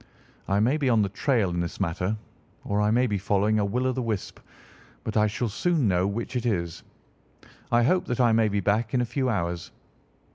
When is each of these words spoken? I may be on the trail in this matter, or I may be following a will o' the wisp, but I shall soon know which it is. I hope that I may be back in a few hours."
I 0.47 0.59
may 0.59 0.77
be 0.77 0.89
on 0.89 1.03
the 1.03 1.09
trail 1.09 1.51
in 1.51 1.59
this 1.59 1.79
matter, 1.79 2.17
or 2.63 2.81
I 2.81 2.89
may 2.89 3.05
be 3.05 3.19
following 3.19 3.59
a 3.59 3.63
will 3.65 3.85
o' 3.85 3.91
the 3.91 4.01
wisp, 4.01 4.39
but 5.03 5.15
I 5.15 5.27
shall 5.27 5.47
soon 5.47 5.87
know 5.87 6.07
which 6.07 6.35
it 6.35 6.43
is. 6.47 6.81
I 7.71 7.83
hope 7.83 8.05
that 8.05 8.19
I 8.19 8.31
may 8.31 8.47
be 8.47 8.61
back 8.61 8.95
in 8.95 9.01
a 9.01 9.05
few 9.05 9.29
hours." 9.29 9.69